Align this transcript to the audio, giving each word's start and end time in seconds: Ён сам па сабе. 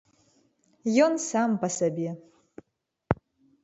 Ён 1.09 1.13
сам 1.29 1.49
па 1.67 1.71
сабе. 1.79 2.09